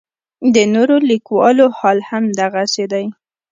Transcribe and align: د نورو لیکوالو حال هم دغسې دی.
د 0.55 0.57
نورو 0.73 0.95
لیکوالو 1.09 1.65
حال 1.77 1.99
هم 2.09 2.23
دغسې 2.39 2.85
دی. 2.91 3.05